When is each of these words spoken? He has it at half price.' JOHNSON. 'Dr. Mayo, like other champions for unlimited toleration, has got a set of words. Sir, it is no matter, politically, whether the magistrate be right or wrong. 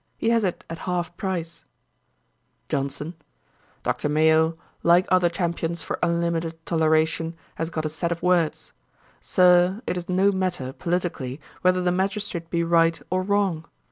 He 0.17 0.31
has 0.31 0.43
it 0.43 0.65
at 0.67 0.79
half 0.89 1.15
price.' 1.15 1.63
JOHNSON. 2.69 3.13
'Dr. 3.83 4.09
Mayo, 4.09 4.57
like 4.81 5.05
other 5.09 5.29
champions 5.29 5.83
for 5.83 5.99
unlimited 6.01 6.57
toleration, 6.65 7.35
has 7.57 7.69
got 7.69 7.85
a 7.85 7.89
set 7.89 8.11
of 8.11 8.23
words. 8.23 8.73
Sir, 9.21 9.79
it 9.85 9.97
is 9.97 10.09
no 10.09 10.31
matter, 10.31 10.73
politically, 10.73 11.39
whether 11.61 11.81
the 11.83 11.91
magistrate 11.91 12.49
be 12.49 12.63
right 12.63 12.99
or 13.11 13.21
wrong. 13.21 13.67